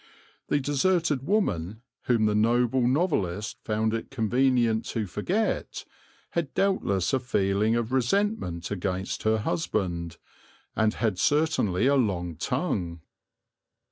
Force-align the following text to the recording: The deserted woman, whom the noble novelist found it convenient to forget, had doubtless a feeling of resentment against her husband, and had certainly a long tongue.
The 0.47 0.59
deserted 0.59 1.27
woman, 1.27 1.83
whom 2.05 2.25
the 2.25 2.33
noble 2.33 2.87
novelist 2.87 3.59
found 3.63 3.93
it 3.93 4.09
convenient 4.09 4.83
to 4.85 5.05
forget, 5.05 5.85
had 6.31 6.55
doubtless 6.55 7.13
a 7.13 7.19
feeling 7.19 7.75
of 7.75 7.91
resentment 7.91 8.71
against 8.71 9.21
her 9.21 9.37
husband, 9.37 10.17
and 10.75 10.95
had 10.95 11.19
certainly 11.19 11.85
a 11.85 11.93
long 11.93 12.35
tongue. 12.35 13.01